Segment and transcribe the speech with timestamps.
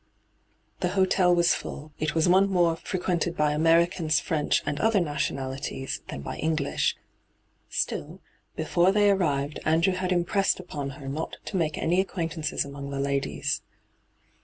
[0.79, 1.91] The hotel was fiill.
[1.99, 6.95] It was one more frequented by Americans, French, and other nationalities, than by English.
[7.69, 8.19] Still,
[8.55, 12.03] before they arrived Andrew had impressed upon her hyGoo>^lc ENTRAPPED 143 not to make any
[12.03, 13.61] aoqaaintances among the ladies.